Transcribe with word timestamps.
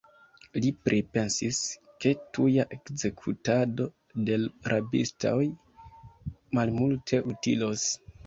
Li 0.61 0.69
pripensis, 0.87 1.57
ke 2.05 2.13
tuja 2.37 2.65
ekzekutado 2.77 3.87
de 4.29 4.39
l' 4.45 4.51
rabistoj 4.73 5.45
malmulte 6.59 7.21
utilos. 7.35 7.87